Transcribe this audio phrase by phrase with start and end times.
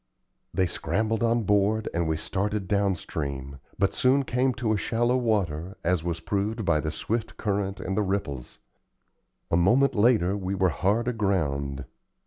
[0.51, 5.77] They scrambled on board, and we started down stream, but soon came to shallow water,
[5.83, 8.57] as was proved by the swift current and the ripples.
[9.51, 11.85] A moment later we were hard aground.